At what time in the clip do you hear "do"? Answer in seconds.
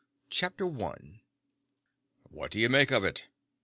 2.49-2.59